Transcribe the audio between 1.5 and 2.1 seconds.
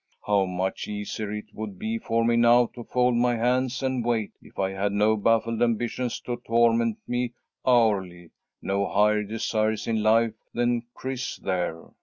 would be